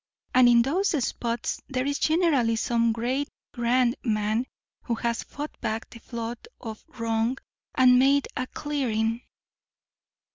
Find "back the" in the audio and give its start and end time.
5.61-5.99